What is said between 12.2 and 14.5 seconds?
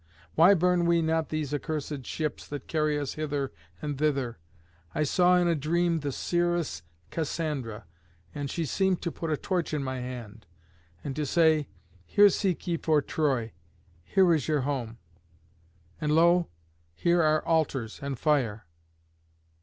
seek ye for Troy: here is